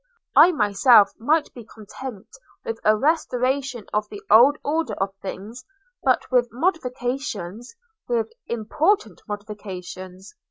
[0.35, 2.27] I myself might be content
[2.65, 5.63] with a restoration of the old order of things;
[6.01, 10.33] but with modifications—with important modifications.